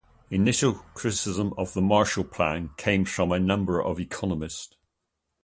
Initial 0.31 0.73
criticism 0.95 1.53
of 1.59 1.73
the 1.75 1.79
Marshall 1.83 2.23
Plan 2.23 2.71
came 2.75 3.05
from 3.05 3.31
a 3.31 3.39
number 3.39 3.79
of 3.79 3.99
economists. 3.99 4.75